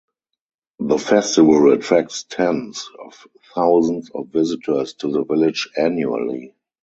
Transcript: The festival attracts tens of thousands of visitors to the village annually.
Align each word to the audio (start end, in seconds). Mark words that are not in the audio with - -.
The 0.79 0.97
festival 0.97 1.71
attracts 1.73 2.23
tens 2.23 2.89
of 3.05 3.27
thousands 3.53 4.09
of 4.09 4.29
visitors 4.29 4.95
to 4.95 5.11
the 5.11 5.23
village 5.23 5.69
annually. 5.77 6.55